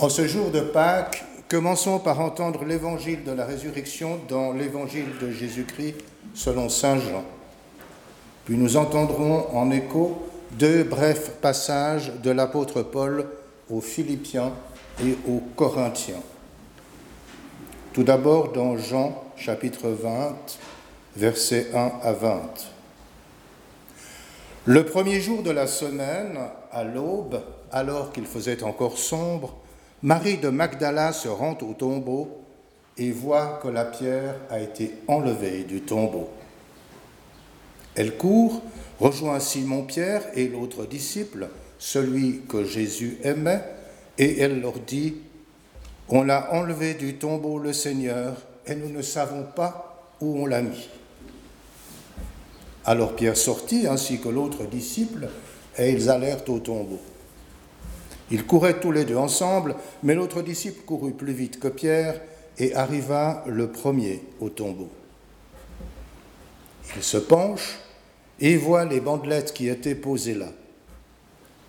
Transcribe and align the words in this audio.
En 0.00 0.08
ce 0.08 0.28
jour 0.28 0.52
de 0.52 0.60
Pâques, 0.60 1.24
commençons 1.48 1.98
par 1.98 2.20
entendre 2.20 2.64
l'évangile 2.64 3.24
de 3.24 3.32
la 3.32 3.44
résurrection 3.44 4.20
dans 4.28 4.52
l'évangile 4.52 5.08
de 5.20 5.32
Jésus-Christ 5.32 5.96
selon 6.34 6.68
Saint 6.68 7.00
Jean. 7.00 7.24
Puis 8.44 8.56
nous 8.56 8.76
entendrons 8.76 9.48
en 9.52 9.72
écho 9.72 10.22
deux 10.52 10.84
brefs 10.84 11.32
passages 11.40 12.12
de 12.22 12.30
l'apôtre 12.30 12.82
Paul 12.82 13.26
aux 13.68 13.80
Philippiens 13.80 14.52
et 15.04 15.18
aux 15.28 15.42
Corinthiens. 15.56 16.22
Tout 17.92 18.04
d'abord 18.04 18.52
dans 18.52 18.76
Jean 18.76 19.20
chapitre 19.36 19.88
20, 19.88 20.36
versets 21.16 21.70
1 21.74 21.92
à 22.04 22.12
20. 22.12 22.40
Le 24.66 24.84
premier 24.84 25.20
jour 25.20 25.42
de 25.42 25.50
la 25.50 25.66
semaine, 25.66 26.38
à 26.70 26.84
l'aube, 26.84 27.42
alors 27.72 28.12
qu'il 28.12 28.26
faisait 28.26 28.62
encore 28.62 28.96
sombre, 28.96 29.56
Marie 30.02 30.38
de 30.38 30.48
Magdala 30.48 31.12
se 31.12 31.26
rend 31.26 31.58
au 31.60 31.72
tombeau 31.72 32.28
et 32.96 33.10
voit 33.10 33.58
que 33.60 33.66
la 33.66 33.84
pierre 33.84 34.36
a 34.48 34.60
été 34.60 34.94
enlevée 35.08 35.64
du 35.64 35.80
tombeau. 35.80 36.30
Elle 37.96 38.16
court, 38.16 38.62
rejoint 39.00 39.40
Simon-Pierre 39.40 40.22
et 40.34 40.46
l'autre 40.46 40.86
disciple, 40.86 41.48
celui 41.80 42.42
que 42.48 42.64
Jésus 42.64 43.18
aimait, 43.24 43.64
et 44.18 44.38
elle 44.38 44.60
leur 44.60 44.78
dit, 44.78 45.16
On 46.08 46.22
l'a 46.22 46.52
enlevé 46.52 46.94
du 46.94 47.14
tombeau 47.14 47.58
le 47.58 47.72
Seigneur, 47.72 48.36
et 48.68 48.76
nous 48.76 48.90
ne 48.90 49.02
savons 49.02 49.46
pas 49.56 50.12
où 50.20 50.38
on 50.40 50.46
l'a 50.46 50.62
mis. 50.62 50.88
Alors 52.84 53.16
Pierre 53.16 53.36
sortit, 53.36 53.88
ainsi 53.88 54.20
que 54.20 54.28
l'autre 54.28 54.64
disciple, 54.64 55.28
et 55.76 55.90
ils 55.90 56.08
allèrent 56.08 56.48
au 56.48 56.60
tombeau. 56.60 57.00
Ils 58.30 58.44
couraient 58.44 58.80
tous 58.80 58.92
les 58.92 59.04
deux 59.04 59.16
ensemble, 59.16 59.74
mais 60.02 60.14
l'autre 60.14 60.42
disciple 60.42 60.82
courut 60.84 61.12
plus 61.12 61.32
vite 61.32 61.58
que 61.58 61.68
Pierre 61.68 62.20
et 62.58 62.74
arriva 62.74 63.44
le 63.46 63.68
premier 63.68 64.22
au 64.40 64.50
tombeau. 64.50 64.90
Il 66.96 67.02
se 67.02 67.18
penche 67.18 67.78
et 68.40 68.56
voit 68.56 68.84
les 68.84 69.00
bandelettes 69.00 69.52
qui 69.52 69.68
étaient 69.68 69.94
posées 69.94 70.34
là. 70.34 70.48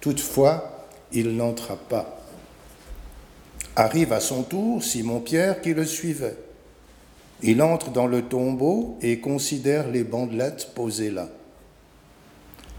Toutefois, 0.02 0.88
il 1.12 1.36
n'entra 1.36 1.76
pas. 1.76 2.20
Arrive 3.76 4.14
à 4.14 4.20
son 4.20 4.44
tour 4.44 4.84
Simon-Pierre 4.84 5.62
qui 5.62 5.74
le 5.74 5.86
suivait. 5.86 6.38
Il 7.42 7.62
entre 7.62 7.92
dans 7.92 8.08
le 8.08 8.24
tombeau 8.24 8.98
et 9.02 9.20
considère 9.20 9.90
les 9.90 10.04
bandelettes 10.04 10.74
posées 10.76 11.12
là. 11.12 11.30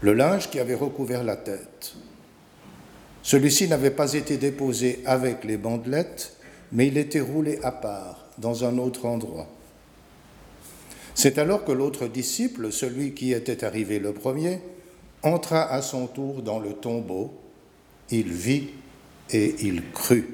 Le 0.01 0.13
linge 0.13 0.49
qui 0.49 0.59
avait 0.59 0.75
recouvert 0.75 1.23
la 1.23 1.35
tête. 1.35 1.95
Celui-ci 3.23 3.67
n'avait 3.67 3.91
pas 3.91 4.13
été 4.13 4.37
déposé 4.37 5.01
avec 5.05 5.43
les 5.43 5.57
bandelettes, 5.57 6.35
mais 6.71 6.87
il 6.87 6.97
était 6.97 7.21
roulé 7.21 7.59
à 7.63 7.71
part, 7.71 8.27
dans 8.37 8.65
un 8.65 8.77
autre 8.77 9.05
endroit. 9.05 9.47
C'est 11.13 11.37
alors 11.37 11.65
que 11.65 11.71
l'autre 11.71 12.07
disciple, 12.07 12.71
celui 12.71 13.13
qui 13.13 13.33
était 13.33 13.63
arrivé 13.63 13.99
le 13.99 14.13
premier, 14.13 14.59
entra 15.23 15.71
à 15.71 15.81
son 15.81 16.07
tour 16.07 16.41
dans 16.41 16.59
le 16.59 16.73
tombeau, 16.73 17.33
il 18.09 18.31
vit 18.31 18.69
et 19.29 19.55
il 19.59 19.83
crut. 19.91 20.27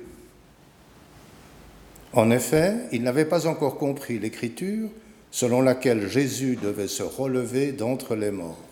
En 2.14 2.32
effet, 2.32 2.76
il 2.92 3.04
n'avait 3.04 3.26
pas 3.26 3.48
encore 3.48 3.78
compris 3.78 4.18
l'écriture 4.18 4.90
selon 5.30 5.62
laquelle 5.62 6.08
Jésus 6.08 6.58
devait 6.62 6.88
se 6.88 7.04
relever 7.04 7.74
d'entre 7.74 8.16
les 8.16 8.32
morts. 8.32 8.67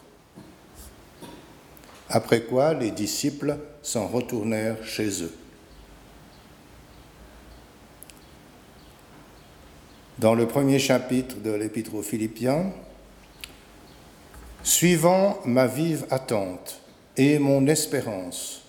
Après 2.09 2.41
quoi, 2.41 2.73
les 2.73 2.91
disciples 2.91 3.57
s'en 3.81 4.07
retournèrent 4.07 4.83
chez 4.85 5.23
eux. 5.23 5.33
Dans 10.19 10.33
le 10.33 10.47
premier 10.47 10.79
chapitre 10.79 11.37
de 11.41 11.51
l'Épître 11.51 11.95
aux 11.95 12.01
Philippiens, 12.01 12.71
Suivant 14.65 15.37
ma 15.45 15.67
vive 15.67 16.07
attente 16.09 16.81
et 17.17 17.37
mon 17.37 17.67
espérance, 17.67 18.63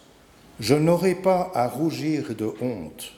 je 0.61 0.75
n'aurai 0.75 1.15
pas 1.15 1.51
à 1.55 1.69
rougir 1.69 2.35
de 2.35 2.53
honte, 2.61 3.15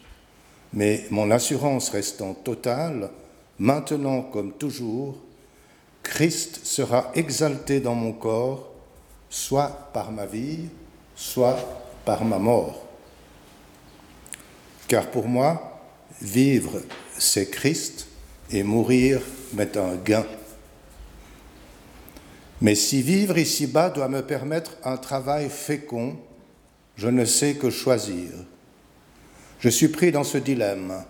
mais 0.73 1.05
mon 1.11 1.33
assurance 1.33 1.89
restant 1.89 2.35
totale, 2.35 3.11
maintenant 3.59 4.23
comme 4.23 4.53
toujours, 4.53 5.17
Christ 6.05 6.61
sera 6.65 7.11
exalté 7.17 7.81
dans 7.81 7.97
mon 7.97 8.13
corps, 8.13 8.68
soit 9.31 9.91
par 9.93 10.13
ma 10.13 10.27
vie, 10.27 10.69
soit 11.15 11.59
par 12.05 12.25
ma 12.25 12.39
mort. 12.39 12.87
Car 14.87 15.11
pour 15.11 15.29
moi, 15.29 15.81
vivre, 16.23 16.81
c'est 17.19 17.51
Christ, 17.51 18.07
et 18.51 18.63
mourir 18.63 19.21
m'est 19.53 19.77
un 19.77 19.97
gain. 19.97 20.25
Mais 22.61 22.75
si 22.75 23.03
vivre 23.03 23.39
ici-bas 23.39 23.91
doit 23.91 24.09
me 24.09 24.23
permettre 24.23 24.77
un 24.85 24.97
travail 24.97 25.49
fécond, 25.51 26.17
je 26.97 27.09
ne 27.09 27.25
sais 27.25 27.55
que 27.55 27.71
choisir. 27.71 28.31
Je 29.61 29.69
suis 29.69 29.89
pris 29.89 30.11
dans 30.11 30.25
ce 30.25 30.39
dilemme. 30.39 31.05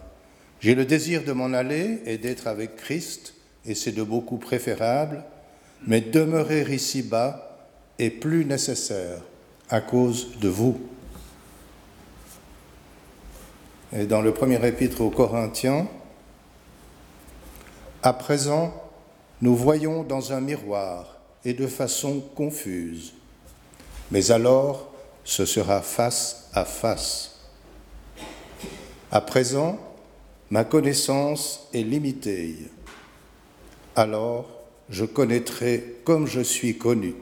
J'ai 0.61 0.75
le 0.75 0.85
désir 0.85 1.23
de 1.25 1.33
m'en 1.33 1.53
aller 1.55 2.01
et 2.05 2.19
d'être 2.19 2.49
avec 2.49 2.77
Christ, 2.77 3.35
et 3.65 3.75
c'est 3.75 3.93
de 3.93 4.03
beaucoup 4.03 4.39
préférable, 4.39 5.25
mais 5.87 6.01
demeurer 6.01 6.63
ici-bas 6.75 7.48
est 7.99 8.11
plus 8.11 8.45
nécessaire 8.45 9.21
à 9.69 9.81
cause 9.81 10.39
de 10.39 10.49
vous. 10.49 10.79
Et 13.93 14.07
dans 14.07 14.21
le 14.21 14.33
premier 14.33 14.65
épître 14.67 15.01
aux 15.01 15.11
Corinthiens, 15.11 15.89
à 18.03 18.13
présent, 18.13 18.73
nous 19.41 19.57
voyons 19.57 20.05
dans 20.05 20.33
un 20.33 20.41
miroir 20.41 21.17
et 21.45 21.55
de 21.55 21.67
façon 21.67 22.21
confuse, 22.35 23.15
mais 24.11 24.31
alors 24.31 24.93
ce 25.25 25.45
sera 25.45 25.83
face 25.83 26.49
à 26.53 26.65
face. 26.65 27.41
À 29.11 29.21
présent, 29.21 29.79
ma 30.51 30.65
connaissance 30.65 31.69
est 31.73 31.83
limitée, 31.83 32.57
alors 33.97 34.49
je 34.91 35.05
connaîtrai 35.05 35.97
comme 36.05 36.27
je 36.27 36.41
suis 36.41 36.77
connu. 36.77 37.15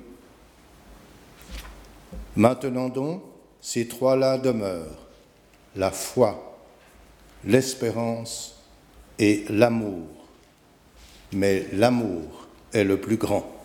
Maintenant 2.36 2.88
donc, 2.90 3.22
ces 3.60 3.88
trois-là 3.88 4.36
demeurent, 4.38 5.08
la 5.74 5.90
foi, 5.90 6.58
l'espérance 7.44 8.62
et 9.18 9.44
l'amour. 9.48 10.06
Mais 11.32 11.66
l'amour 11.72 12.46
est 12.72 12.84
le 12.84 13.00
plus 13.00 13.16
grand. 13.16 13.55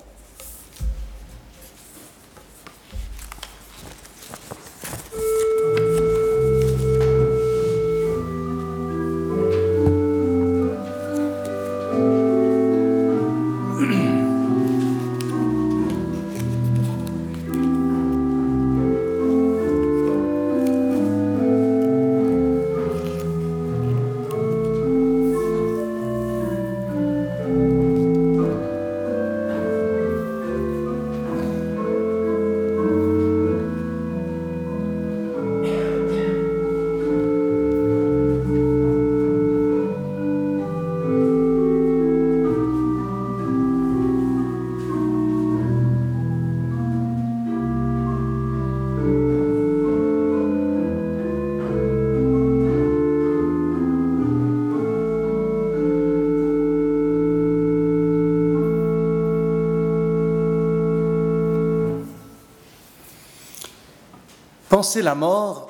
Penser 64.82 65.04
la 65.04 65.14
mort, 65.14 65.70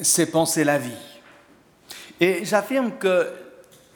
c'est 0.00 0.26
penser 0.26 0.64
la 0.64 0.78
vie. 0.78 1.04
Et 2.18 2.44
j'affirme 2.44 2.90
que 2.98 3.32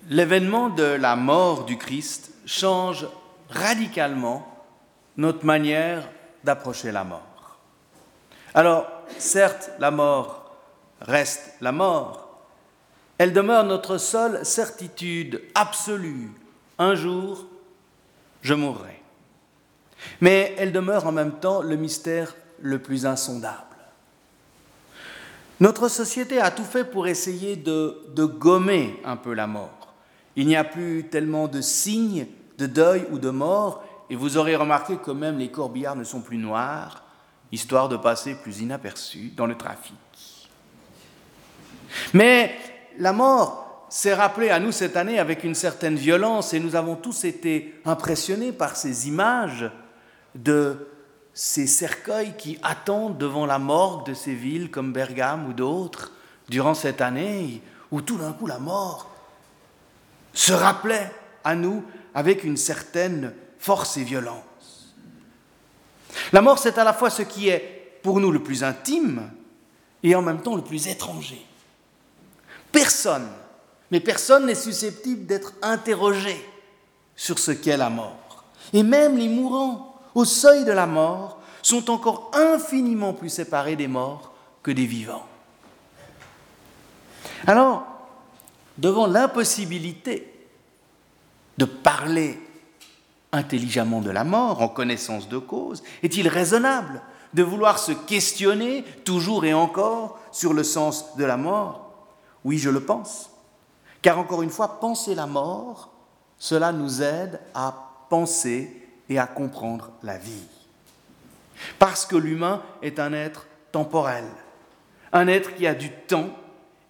l'événement 0.09 0.69
de 0.69 0.85
la 0.85 1.17
mort 1.17 1.65
du 1.65 1.77
Christ 1.77 2.31
change 2.47 3.09
radicalement 3.49 4.47
notre 5.17 5.45
manière 5.45 6.09
d'approcher 6.45 6.93
la 6.93 7.03
mort. 7.03 7.59
Alors, 8.55 8.87
certes, 9.19 9.73
la 9.81 9.91
mort 9.91 10.55
reste 11.01 11.55
la 11.61 11.73
mort. 11.73 12.45
Elle 13.19 13.33
demeure 13.33 13.65
notre 13.65 13.99
seule 13.99 14.47
certitude 14.47 15.43
absolue. 15.57 16.31
Un 16.79 16.95
jour, 16.95 17.47
je 18.43 18.55
mourrai. 18.55 19.03
Mais 20.21 20.55
elle 20.57 20.71
demeure 20.71 21.09
en 21.09 21.13
même 21.13 21.41
temps 21.41 21.63
le 21.63 21.75
mystère 21.75 22.37
le 22.61 22.79
plus 22.79 23.07
insondable. 23.07 23.70
Notre 25.61 25.89
société 25.89 26.41
a 26.41 26.51
tout 26.51 26.65
fait 26.65 26.85
pour 26.85 27.07
essayer 27.07 27.55
de, 27.55 28.25
gommer 28.25 28.99
un 29.05 29.17
peu 29.17 29.35
la 29.35 29.47
mort. 29.47 29.95
Il 30.35 30.47
n'y 30.47 30.57
a 30.57 30.65
plus 30.65 31.09
tellement 31.11 31.49
de 31.49 31.61
signes 31.61 32.27
de 32.57 32.67
deuil 32.67 33.07
ou 33.11 33.19
de 33.19 33.31
mort, 33.31 33.85
et 34.09 34.17
vous 34.17 34.39
aurez 34.39 34.57
remarqué 34.57 34.97
que 34.97 35.11
même 35.11 35.39
les 35.39 35.51
corbillards 35.51 35.97
ne 35.97 36.05
sont 36.05 36.23
plus 36.23 36.39
noirs, 36.39 37.05
histoire 37.53 37.89
de 37.89 37.97
passer 37.97 38.35
plus 38.35 38.61
inaperçus 38.61 39.33
dans 39.37 39.47
le 39.47 39.57
trafic. 39.57 39.95
Mais 42.15 42.55
la 42.99 43.13
mort 43.13 43.87
s'est 43.91 44.15
rappelée 44.15 44.51
à 44.51 44.61
nous 44.61 44.73
cette 44.73 44.97
année 44.97 45.19
avec 45.19 45.45
une 45.45 45.55
certaine 45.55 45.97
violence, 45.97 46.55
et 46.55 46.61
nous 46.61 46.75
avons 46.75 46.97
tous 46.97 47.25
été 47.25 47.81
impressionnés 47.85 48.53
par 48.53 48.77
ces 48.77 49.09
images 49.09 49.71
de 50.35 50.89
ces 51.33 51.67
cercueils 51.67 52.35
qui 52.37 52.59
attendent 52.63 53.19
devant 53.19 53.47
la 53.47 53.59
morgue 53.59 54.07
de 54.07 54.15
ces 54.15 54.35
villes 54.35 54.71
comme 54.71 54.93
Bergame 54.93 55.49
ou 55.49 55.53
d'autres 55.53 56.13
durant 56.49 56.75
cette 56.75 57.01
année, 57.01 57.63
où 57.91 58.03
tout 58.03 58.17
d'un 58.17 58.33
coup 58.33 58.47
la 58.47 58.59
mort 58.59 59.11
se 60.33 60.53
rappelait 60.53 61.11
à 61.45 61.55
nous 61.55 61.85
avec 62.15 62.45
une 62.45 62.57
certaine 62.57 63.33
force 63.59 63.97
et 63.97 64.05
violence. 64.05 64.95
La 66.33 66.43
mort, 66.43 66.59
c'est 66.59 66.79
à 66.79 66.85
la 66.85 66.93
fois 66.93 67.11
ce 67.11 67.23
qui 67.23 67.49
est 67.49 67.99
pour 68.03 68.21
nous 68.21 68.33
le 68.33 68.43
plus 68.43 68.65
intime 68.65 69.31
et 70.03 70.15
en 70.15 70.23
même 70.23 70.43
temps 70.43 70.57
le 70.57 70.63
plus 70.63 70.89
étranger. 70.89 71.45
Personne, 72.73 73.29
mais 73.91 74.01
personne 74.01 74.47
n'est 74.47 74.55
susceptible 74.55 75.27
d'être 75.27 75.53
interrogé 75.63 76.37
sur 77.17 77.39
ce 77.39 77.51
qu'est 77.51 77.77
la 77.77 77.91
mort. 77.91 78.45
Et 78.73 78.83
même 78.83 79.17
les 79.17 79.29
mourants, 79.29 79.90
au 80.15 80.25
seuil 80.25 80.65
de 80.65 80.73
la 80.73 80.87
mort, 80.87 81.39
sont 81.63 81.91
encore 81.91 82.31
infiniment 82.35 83.13
plus 83.13 83.29
séparés 83.29 83.77
des 83.77 83.89
morts 83.89 84.33
que 84.63 84.71
des 84.71 84.87
vivants. 84.87 85.27
Alors, 87.47 87.85
devant 88.79 89.07
l'impossibilité 89.07 90.49
de 91.59 91.65
parler 91.65 92.39
intelligemment 93.33 94.01
de 94.01 94.11
la 94.11 94.25
mort, 94.25 94.63
en 94.63 94.69
connaissance 94.69 95.29
de 95.29 95.39
cause 95.39 95.83
Est-il 96.03 96.29
raisonnable 96.29 97.03
de 97.35 97.43
vouloir 97.43 97.79
se 97.79 97.93
questionner 97.93 98.85
toujours 99.05 99.45
et 99.45 99.55
encore 99.55 100.19
sur 100.33 100.53
le 100.53 100.65
sens 100.65 101.17
de 101.17 101.25
la 101.25 101.37
mort? 101.37 101.93
Oui, 102.45 102.59
je 102.59 102.71
le 102.71 102.81
pense. 102.81 103.31
Car 104.03 104.19
encore 104.19 104.43
une 104.43 104.51
fois, 104.51 104.81
penser 104.81 105.15
la 105.15 105.27
mort, 105.27 105.91
cela 106.39 106.73
nous 106.73 107.03
aide 107.03 107.39
à 107.55 107.75
penser 108.09 108.80
et 109.11 109.19
à 109.19 109.27
comprendre 109.27 109.91
la 110.03 110.17
vie. 110.17 110.47
Parce 111.79 112.07
que 112.07 112.17
l'humain 112.17 112.63
est 112.81 112.99
un 112.99 113.13
être 113.13 113.47
temporel, 113.73 114.25
un 115.13 115.27
être 115.27 115.55
qui 115.57 115.67
a 115.67 115.75
du 115.75 115.91
temps 115.91 116.31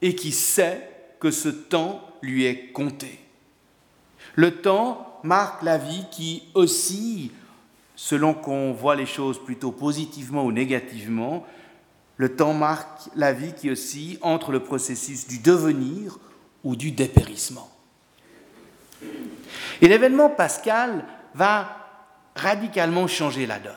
et 0.02 0.14
qui 0.14 0.30
sait 0.30 0.88
que 1.18 1.30
ce 1.30 1.48
temps 1.48 2.02
lui 2.22 2.44
est 2.44 2.70
compté. 2.72 3.18
Le 4.36 4.60
temps 4.60 5.18
marque 5.24 5.62
la 5.62 5.78
vie 5.78 6.04
qui 6.10 6.44
oscille, 6.54 7.30
selon 7.96 8.34
qu'on 8.34 8.72
voit 8.72 8.96
les 8.96 9.06
choses 9.06 9.42
plutôt 9.42 9.72
positivement 9.72 10.44
ou 10.44 10.52
négativement, 10.52 11.46
le 12.16 12.36
temps 12.36 12.52
marque 12.52 13.08
la 13.16 13.32
vie 13.32 13.54
qui 13.54 13.70
oscille 13.70 14.18
entre 14.20 14.52
le 14.52 14.60
processus 14.60 15.26
du 15.26 15.38
devenir 15.38 16.18
ou 16.64 16.76
du 16.76 16.92
dépérissement. 16.92 17.70
Et 19.80 19.88
l'événement 19.88 20.28
pascal 20.28 21.04
va 21.34 21.79
radicalement 22.40 23.06
changer 23.06 23.46
la 23.46 23.58
donne. 23.58 23.74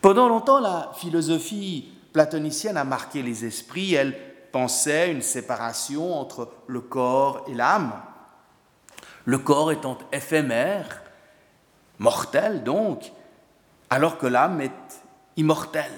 Pendant 0.00 0.28
longtemps, 0.28 0.60
la 0.60 0.92
philosophie 0.94 1.92
platonicienne 2.12 2.76
a 2.76 2.84
marqué 2.84 3.22
les 3.22 3.44
esprits, 3.44 3.94
elle 3.94 4.16
pensait 4.52 5.10
une 5.10 5.22
séparation 5.22 6.18
entre 6.18 6.50
le 6.66 6.80
corps 6.80 7.44
et 7.48 7.54
l'âme, 7.54 7.92
le 9.24 9.38
corps 9.38 9.72
étant 9.72 9.98
éphémère, 10.12 11.02
mortel 11.98 12.62
donc, 12.64 13.12
alors 13.90 14.18
que 14.18 14.26
l'âme 14.26 14.60
est 14.60 15.02
immortelle. 15.36 15.92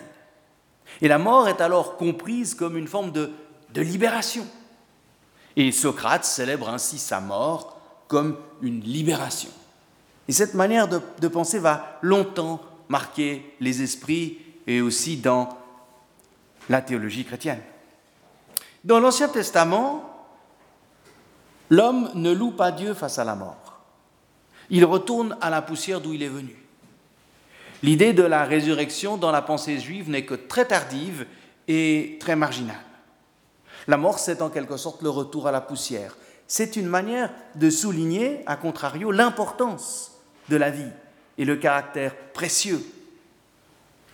Et 1.00 1.08
la 1.08 1.18
mort 1.18 1.48
est 1.48 1.60
alors 1.60 1.96
comprise 1.96 2.54
comme 2.54 2.76
une 2.76 2.88
forme 2.88 3.12
de, 3.12 3.30
libération. 3.74 4.46
Et 5.56 5.72
Socrate 5.72 6.24
célèbre 6.24 6.68
ainsi 6.68 6.98
sa 6.98 7.20
mort 7.20 7.78
comme 8.08 8.36
une 8.62 8.80
libération. 8.80 9.50
Et 10.30 10.32
cette 10.32 10.54
manière 10.54 10.86
de, 10.86 11.26
penser 11.26 11.58
va 11.58 11.98
longtemps 12.02 12.60
marquer 12.88 13.52
les 13.58 13.82
esprits 13.82 14.38
et 14.64 14.80
aussi 14.80 15.16
dans 15.16 15.58
la 16.68 16.80
théologie 16.82 17.24
chrétienne. 17.24 17.58
Dans 18.84 19.00
l'Ancien 19.00 19.26
Testament, 19.26 20.06
L'homme 21.68 22.12
ne 22.14 22.30
loue 22.30 22.52
pas 22.52 22.70
Dieu 22.70 22.94
face 22.94 23.18
à 23.18 23.24
la 23.24 23.34
mort. 23.34 23.80
Il 24.70 24.84
retourne 24.84 25.36
à 25.40 25.50
la 25.50 25.62
poussière 25.62 26.00
d'où 26.00 26.12
il 26.12 26.22
est 26.22 26.28
venu. 26.28 26.54
L'idée 27.82 28.12
de 28.12 28.22
la 28.22 28.44
résurrection 28.44 29.16
dans 29.16 29.32
la 29.32 29.42
pensée 29.42 29.80
juive 29.80 30.10
n'est 30.10 30.26
que 30.26 30.34
très 30.36 30.66
tardive 30.66 31.26
et 31.66 32.18
très 32.20 32.36
marginale. 32.36 32.76
La 33.88 33.96
mort, 33.96 34.20
c'est 34.20 34.42
en 34.42 34.48
quelque 34.48 34.76
sorte 34.76 35.02
le 35.02 35.10
retour 35.10 35.48
à 35.48 35.50
la 35.50 35.60
poussière. 35.60 36.16
C'est 36.46 36.76
une 36.76 36.86
manière 36.86 37.32
de 37.56 37.68
souligner, 37.68 38.44
à 38.46 38.54
contrario, 38.54 39.10
l'importance 39.10 40.19
de 40.50 40.56
la 40.56 40.70
vie 40.70 40.90
et 41.38 41.46
le 41.46 41.56
caractère 41.56 42.14
précieux 42.34 42.84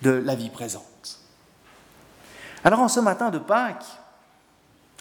de 0.02 0.10
la 0.10 0.36
vie 0.36 0.50
présente. 0.50 1.18
Alors 2.62 2.80
en 2.80 2.88
ce 2.88 3.00
matin 3.00 3.30
de 3.30 3.38
Pâques, 3.38 3.86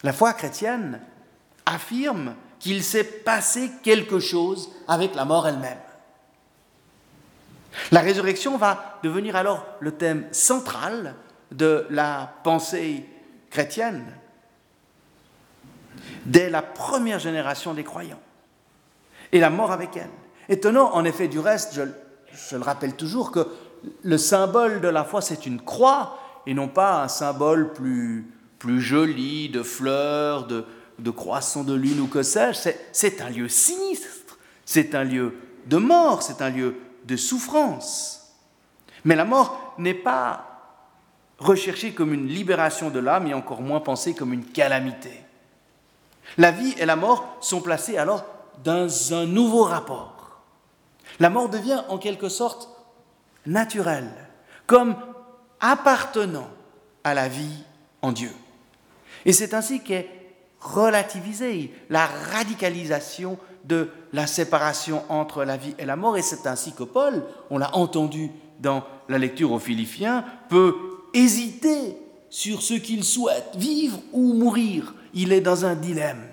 la 0.02 0.14
foi 0.14 0.34
chrétienne 0.34 1.02
affirme 1.66 2.36
qu'il 2.60 2.84
s'est 2.84 3.04
passé 3.04 3.70
quelque 3.84 4.20
chose 4.20 4.72
avec 4.88 5.14
la 5.14 5.26
mort 5.26 5.48
elle-même. 5.48 5.78
La 7.92 8.00
résurrection 8.00 8.58
va 8.58 9.00
devenir 9.04 9.36
alors 9.36 9.66
le 9.82 9.92
thème 9.92 10.26
central 10.32 11.16
de 11.52 11.86
la 11.90 12.34
pensée 12.44 13.06
chrétienne 13.50 14.06
dès 16.26 16.50
la 16.50 16.62
première 16.62 17.20
génération 17.20 17.74
des 17.74 17.84
croyants, 17.84 18.22
et 19.32 19.40
la 19.40 19.50
mort 19.50 19.72
avec 19.72 19.96
elle. 19.98 20.10
Étonnant, 20.50 20.94
en 20.94 21.06
effet, 21.06 21.28
du 21.28 21.40
reste, 21.40 21.74
je, 21.74 22.56
le 22.56 22.62
rappelle 22.64 22.96
toujours, 22.96 23.32
que 23.32 23.48
le 24.04 24.18
symbole 24.18 24.82
de 24.82 24.88
la 24.88 25.04
foi, 25.04 25.22
c'est 25.22 25.46
une 25.46 25.62
croix, 25.62 26.18
et 26.46 26.54
non 26.54 26.68
pas 26.68 27.04
un 27.04 27.08
symbole 27.08 27.74
plus, 27.74 28.32
joli 28.78 29.50
de 29.50 29.62
fleurs, 29.62 30.48
de, 30.48 30.66
de 31.00 31.12
croissant 31.12 31.64
de 31.64 31.74
lune 31.74 32.00
ou 32.00 32.08
que 32.08 32.24
sais-je, 32.24 32.72
c'est 32.92 33.22
un 33.22 33.30
lieu 33.30 33.48
sinistre, 33.48 34.38
c'est 34.66 34.96
un 34.96 35.04
lieu 35.04 35.36
de 35.68 35.78
mort, 35.78 36.24
c'est 36.24 36.42
un 36.42 36.50
lieu 36.50 36.76
de 37.06 37.16
souffrance. 37.16 38.34
Mais 39.04 39.16
la 39.16 39.26
mort 39.26 39.76
n'est 39.78 39.94
pas 39.94 40.56
recherchée 41.38 41.94
comme 41.94 42.14
une 42.14 42.28
libération 42.28 42.90
de 42.90 43.00
l'âme 43.00 43.28
et 43.28 43.34
encore 43.34 43.62
moins 43.62 43.80
pensée 43.80 44.16
comme 44.16 44.34
une 44.34 44.46
calamité. 44.46 45.12
La 46.38 46.52
vie 46.52 46.74
et 46.78 46.86
la 46.86 46.96
mort 46.96 47.38
sont 47.42 47.62
placées 47.62 47.98
alors 47.98 48.26
dans 48.64 49.14
un 49.14 49.26
nouveau 49.26 49.64
rapport. 49.64 50.15
La 51.20 51.30
mort 51.30 51.50
devient 51.50 51.82
en 51.90 51.98
quelque 51.98 52.30
sorte 52.30 52.70
naturelle, 53.46 54.12
comme 54.68 54.96
appartenant 55.60 56.50
à 57.04 57.14
la 57.14 57.28
vie 57.28 57.64
en 58.02 58.12
Dieu. 58.12 58.32
Et 59.26 59.34
c'est 59.34 59.54
ainsi 59.54 59.82
qu'est 59.82 60.10
relativiser 60.60 61.72
la 61.90 62.06
radicalisation 62.06 63.38
de 63.66 63.90
la 64.14 64.28
séparation 64.28 65.04
entre 65.10 65.44
la 65.44 65.58
vie 65.58 65.76
et 65.78 65.86
la 65.86 65.96
mort. 65.96 66.18
Et 66.18 66.22
c'est 66.22 66.48
ainsi 66.48 66.74
que 66.74 66.84
Paul, 66.84 67.24
on 67.50 67.58
l'a 67.58 67.76
entendu 67.76 68.32
dans 68.60 68.84
la 69.10 69.18
lecture 69.18 69.52
aux 69.52 69.60
Philippiens, 69.60 70.26
peut 70.50 70.76
hésiter 71.14 71.98
sur 72.30 72.62
ce 72.62 72.74
qu'il 72.74 73.04
souhaite, 73.04 73.56
vivre 73.56 74.00
ou 74.12 74.34
mourir. 74.34 74.94
Il 75.14 75.32
est 75.32 75.42
dans 75.42 75.66
un 75.66 75.76
dilemme. 75.76 76.24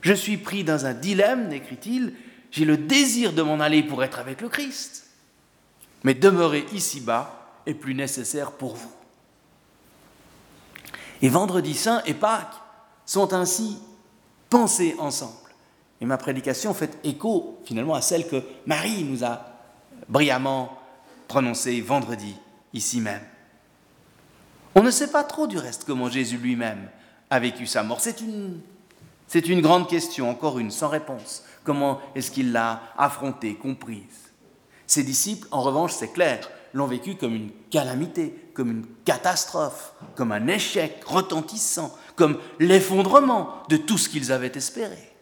Je 0.00 0.12
suis 0.12 0.36
pris 0.36 0.62
dans 0.62 0.86
un 0.86 0.94
dilemme, 0.94 1.52
écrit-il, 1.52 2.12
j'ai 2.56 2.64
le 2.64 2.78
désir 2.78 3.34
de 3.34 3.42
m'en 3.42 3.60
aller 3.60 3.82
pour 3.82 4.02
être 4.02 4.18
avec 4.18 4.40
le 4.40 4.48
Christ, 4.48 5.04
mais 6.04 6.14
demeurer 6.14 6.64
ici-bas 6.72 7.50
est 7.66 7.74
plus 7.74 7.94
nécessaire 7.94 8.52
pour 8.52 8.76
vous. 8.76 8.90
Et 11.20 11.28
vendredi 11.28 11.74
saint 11.74 12.02
et 12.06 12.14
Pâques, 12.14 12.54
sont 13.04 13.34
ainsi 13.34 13.78
pensés 14.50 14.96
ensemble. 14.98 15.32
Et 16.00 16.06
ma 16.06 16.18
prédication 16.18 16.74
fait 16.74 16.98
écho 17.04 17.60
finalement 17.64 17.94
à 17.94 18.00
celle 18.00 18.26
que 18.26 18.42
Marie 18.66 19.04
nous 19.04 19.22
a 19.22 19.46
brillamment 20.08 20.76
prononcée 21.28 21.80
vendredi, 21.80 22.36
ici 22.72 23.00
même. 23.00 23.22
On 24.74 24.82
ne 24.82 24.90
sait 24.90 25.10
pas 25.10 25.24
trop 25.24 25.46
du 25.46 25.58
reste 25.58 25.84
comment 25.86 26.10
Jésus 26.10 26.36
lui-même 26.38 26.88
a 27.30 27.38
vécu 27.38 27.66
sa 27.66 27.82
mort. 27.82 28.00
C'est 28.00 28.20
une, 28.20 28.60
c'est 29.28 29.46
une 29.46 29.60
grande 29.60 29.88
question, 29.88 30.28
encore 30.28 30.58
une, 30.58 30.70
sans 30.70 30.88
réponse. 30.88 31.44
Comment 31.66 32.00
est-ce 32.14 32.30
qu'il 32.30 32.52
l'a 32.52 32.80
affrontée, 32.96 33.56
comprise 33.56 34.30
Ses 34.86 35.02
disciples, 35.02 35.48
en 35.50 35.62
revanche, 35.62 35.92
c'est 35.92 36.12
clair, 36.12 36.48
l'ont 36.72 36.86
vécu 36.86 37.16
comme 37.16 37.34
une 37.34 37.50
calamité, 37.70 38.50
comme 38.54 38.70
une 38.70 38.86
catastrophe, 39.04 39.92
comme 40.14 40.30
un 40.30 40.46
échec 40.46 41.02
retentissant, 41.04 41.92
comme 42.14 42.38
l'effondrement 42.60 43.64
de 43.68 43.76
tout 43.76 43.98
ce 43.98 44.08
qu'ils 44.08 44.30
avaient 44.30 44.52
espéré. 44.54 45.12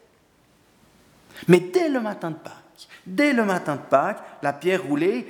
Mais 1.48 1.60
dès 1.60 1.88
le 1.88 2.00
matin 2.00 2.30
de 2.30 2.36
Pâques, 2.36 2.88
dès 3.06 3.32
le 3.32 3.46
matin 3.46 3.76
de 3.76 3.88
Pâques, 3.88 4.22
la 4.42 4.52
pierre 4.52 4.84
roulée, 4.84 5.26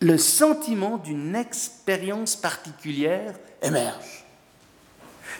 le 0.00 0.18
sentiment 0.18 0.98
d'une 0.98 1.36
expérience 1.36 2.34
particulière 2.34 3.34
émerge. 3.62 4.24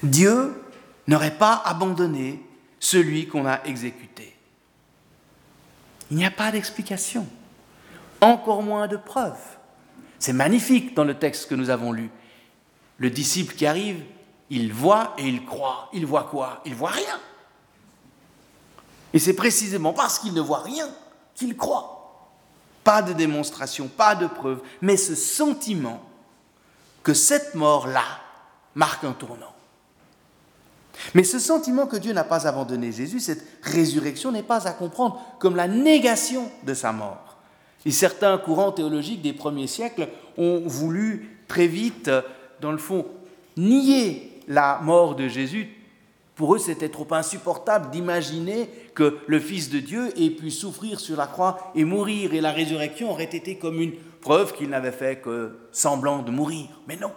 Dieu 0.05 0.63
n'aurait 1.09 1.37
pas 1.37 1.61
abandonné 1.65 2.41
celui 2.79 3.27
qu'on 3.27 3.45
a 3.45 3.65
exécuté. 3.65 4.32
Il 6.13 6.17
n'y 6.17 6.27
a 6.27 6.31
pas 6.31 6.53
d'explication, 6.53 7.27
encore 8.21 8.63
moins 8.63 8.87
de 8.87 8.99
preuves. 8.99 9.57
C'est 10.19 10.35
magnifique 10.35 10.95
dans 10.95 11.05
le 11.05 11.19
texte 11.19 11.49
que 11.49 11.55
nous 11.55 11.71
avons 11.71 11.91
lu. 11.91 12.11
Le 12.99 13.09
disciple 13.09 13.55
qui 13.55 13.65
arrive, 13.65 14.05
il 14.51 14.75
voit 14.75 15.15
et 15.17 15.27
il 15.27 15.47
croit. 15.47 15.89
Il 15.95 16.05
voit 16.05 16.25
quoi? 16.25 16.61
Il 16.67 16.75
voit 16.75 16.91
rien. 16.91 17.19
Et 19.15 19.19
c'est 19.19 19.33
précisément 19.33 19.95
parce 19.95 20.19
qu'il 20.19 20.35
ne 20.35 20.43
voit 20.43 20.61
rien 20.61 20.87
qu'il 21.35 21.57
croit. 21.57 22.29
Pas 22.85 23.01
de 23.01 23.15
démonstration, 23.15 23.89
pas 23.89 24.15
de 24.15 24.27
preuve, 24.27 24.61
mais 24.83 24.99
ce 24.99 25.15
sentiment 25.15 26.05
que 27.03 27.15
cette 27.15 27.55
mort-là 27.55 28.05
marque 28.75 29.05
un 29.05 29.13
tournant. 29.13 29.55
Mais 31.15 31.25
ce 31.25 31.39
sentiment 31.39 31.87
que 31.87 31.97
Dieu 31.97 32.13
n'a 32.13 32.25
pas 32.25 32.47
abandonné 32.47 32.93
Jésus, 32.93 33.21
cette 33.21 33.45
résurrection 33.63 34.33
n'est 34.33 34.43
pas 34.43 34.67
à 34.69 34.73
comprendre 34.73 35.21
comme 35.39 35.57
la 35.57 35.69
négation 35.69 36.51
de 36.65 36.75
sa 36.75 36.93
mort. 36.93 37.39
Et 37.85 37.91
certains 37.91 38.39
courants 38.39 38.73
théologiques 38.73 39.23
des 39.23 39.33
premiers 39.33 39.67
siècles 39.67 40.09
ont 40.37 40.63
voulu 40.67 41.39
très 41.49 41.67
vite, 41.67 42.11
dans 42.61 42.73
le 42.73 42.79
fond, 42.79 43.07
nier 43.57 44.41
la 44.49 44.81
mort 44.83 45.15
de 45.15 45.29
Jésus. 45.29 45.69
Pour 46.35 46.55
eux, 46.55 46.59
c'était 46.59 46.89
trop 46.89 47.07
insupportable 47.11 47.91
d'imaginer 47.91 48.69
que 48.95 49.19
le 49.27 49.39
Fils 49.41 49.69
de 49.69 49.81
Dieu 49.81 50.19
ait 50.21 50.31
pu 50.31 50.51
souffrir 50.51 50.99
sur 50.99 51.17
la 51.17 51.27
croix 51.27 51.73
et 51.75 51.85
mourir, 51.85 52.35
et 52.35 52.41
la 52.41 52.53
résurrection 52.53 53.11
aurait 53.11 53.25
été 53.25 53.59
comme 53.59 53.81
une 53.81 53.93
preuve 54.21 54.55
qu'il 54.55 54.71
n'avait 54.71 54.93
fait 54.93 55.21
que 55.21 55.59
semblant 55.73 56.23
de 56.23 56.31
mourir. 56.31 56.69
Mais 56.89 56.97
non. 56.97 57.13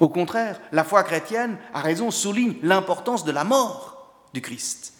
Au 0.00 0.08
contraire, 0.08 0.60
la 0.72 0.84
foi 0.84 1.02
chrétienne, 1.02 1.58
a 1.74 1.80
raison, 1.80 2.10
souligne 2.10 2.56
l'importance 2.62 3.24
de 3.24 3.32
la 3.32 3.44
mort 3.44 4.12
du 4.32 4.40
Christ. 4.40 4.94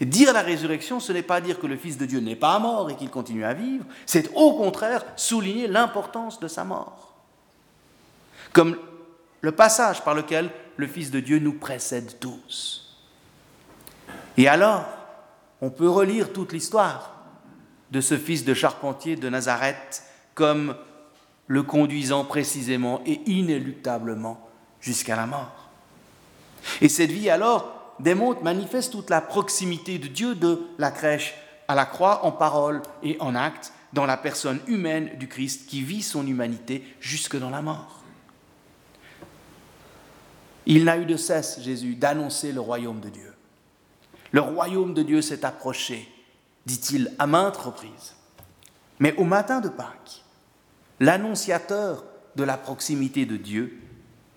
Dire 0.00 0.32
la 0.32 0.42
résurrection, 0.42 1.00
ce 1.00 1.12
n'est 1.12 1.22
pas 1.22 1.40
dire 1.40 1.60
que 1.60 1.66
le 1.66 1.76
Fils 1.76 1.96
de 1.96 2.04
Dieu 2.04 2.20
n'est 2.20 2.36
pas 2.36 2.58
mort 2.58 2.90
et 2.90 2.96
qu'il 2.96 3.10
continue 3.10 3.44
à 3.44 3.54
vivre, 3.54 3.84
c'est 4.06 4.30
au 4.34 4.54
contraire 4.54 5.04
souligner 5.16 5.68
l'importance 5.68 6.40
de 6.40 6.48
sa 6.48 6.64
mort. 6.64 7.14
Comme 8.52 8.76
le 9.40 9.52
passage 9.52 10.02
par 10.02 10.14
lequel 10.14 10.50
le 10.76 10.86
Fils 10.86 11.10
de 11.10 11.20
Dieu 11.20 11.38
nous 11.38 11.54
précède 11.54 12.18
tous. 12.18 12.98
Et 14.36 14.48
alors, 14.48 14.84
on 15.60 15.70
peut 15.70 15.88
relire 15.88 16.32
toute 16.32 16.52
l'histoire 16.52 17.12
de 17.90 18.00
ce 18.00 18.18
fils 18.18 18.44
de 18.44 18.54
charpentier 18.54 19.14
de 19.16 19.28
Nazareth 19.28 20.02
comme 20.34 20.74
le 21.46 21.62
conduisant 21.62 22.24
précisément 22.24 23.00
et 23.06 23.20
inéluctablement 23.26 24.40
jusqu'à 24.80 25.16
la 25.16 25.26
mort. 25.26 25.70
Et 26.80 26.88
cette 26.88 27.10
vie 27.10 27.30
alors 27.30 27.94
démontre, 28.00 28.42
manifeste 28.42 28.92
toute 28.92 29.10
la 29.10 29.20
proximité 29.20 29.98
de 29.98 30.08
Dieu 30.08 30.34
de 30.34 30.62
la 30.78 30.90
crèche 30.90 31.34
à 31.68 31.74
la 31.74 31.86
croix 31.86 32.24
en 32.24 32.32
parole 32.32 32.82
et 33.02 33.16
en 33.20 33.34
acte 33.34 33.72
dans 33.92 34.06
la 34.06 34.16
personne 34.16 34.60
humaine 34.66 35.10
du 35.18 35.28
Christ 35.28 35.66
qui 35.66 35.82
vit 35.82 36.02
son 36.02 36.26
humanité 36.26 36.84
jusque 37.00 37.38
dans 37.38 37.50
la 37.50 37.62
mort. 37.62 38.02
Il 40.66 40.84
n'a 40.84 40.96
eu 40.96 41.04
de 41.04 41.16
cesse, 41.16 41.60
Jésus, 41.60 41.94
d'annoncer 41.94 42.52
le 42.52 42.60
royaume 42.60 43.00
de 43.00 43.10
Dieu. 43.10 43.34
Le 44.32 44.40
royaume 44.40 44.94
de 44.94 45.02
Dieu 45.02 45.22
s'est 45.22 45.44
approché, 45.44 46.08
dit-il 46.66 47.14
à 47.18 47.26
maintes 47.26 47.56
reprises. 47.56 48.14
Mais 48.98 49.14
au 49.16 49.24
matin 49.24 49.60
de 49.60 49.68
Pâques, 49.68 50.23
l'annonciateur 51.00 52.04
de 52.36 52.44
la 52.44 52.56
proximité 52.56 53.26
de 53.26 53.36
Dieu 53.36 53.80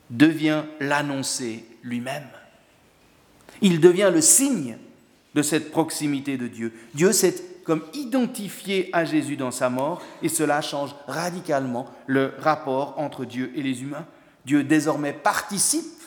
devient 0.10 0.64
l'annoncé 0.80 1.66
lui-même. 1.84 2.28
Il 3.62 3.80
devient 3.80 4.12
le 4.14 4.22
signe 4.22 4.78
de 5.36 5.42
cette 5.42 5.72
proximité 5.72 6.38
de 6.38 6.48
Dieu. 6.48 6.74
Dieu 6.94 7.12
s'est 7.12 7.36
comme 7.64 7.84
identifié 7.94 8.90
à 8.94 9.04
Jésus 9.04 9.36
dans 9.36 9.52
sa 9.52 9.70
mort 9.70 10.02
et 10.22 10.30
cela 10.30 10.62
change 10.62 10.96
radicalement 11.06 11.88
le 12.06 12.34
rapport 12.40 12.98
entre 12.98 13.26
Dieu 13.26 13.52
et 13.56 13.62
les 13.62 13.82
humains. 13.82 14.06
Dieu 14.46 14.64
désormais 14.64 15.12
participe 15.12 16.02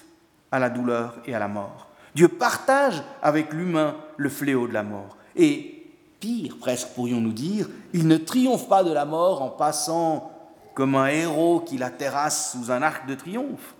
à 0.50 0.58
la 0.58 0.70
douleur 0.70 1.16
et 1.26 1.34
à 1.34 1.38
la 1.38 1.48
mort. 1.48 1.88
Dieu 2.14 2.28
partage 2.28 3.02
avec 3.22 3.52
l'humain 3.52 3.96
le 4.16 4.30
fléau 4.30 4.66
de 4.66 4.72
la 4.72 4.82
mort. 4.82 5.16
Et 5.36 5.86
pire, 6.18 6.56
presque 6.58 6.88
pourrions-nous 6.94 7.32
dire, 7.32 7.68
il 7.92 8.06
ne 8.06 8.16
triomphe 8.16 8.68
pas 8.68 8.82
de 8.82 8.92
la 8.92 9.04
mort 9.04 9.42
en 9.42 9.50
passant 9.50 10.29
comme 10.74 10.94
un 10.94 11.08
héros 11.08 11.60
qui 11.60 11.78
la 11.78 11.90
terrasse 11.90 12.52
sous 12.52 12.70
un 12.70 12.82
arc 12.82 13.06
de 13.06 13.14
triomphe. 13.14 13.74